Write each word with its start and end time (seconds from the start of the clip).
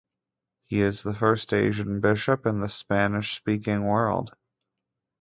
He 0.65 0.81
is 0.81 1.03
the 1.03 1.13
first 1.13 1.53
Asian 1.53 1.99
bishop 2.01 2.47
in 2.47 2.57
the 2.57 2.69
Spanish 2.69 3.35
speaking 3.35 3.83
world. 3.83 4.35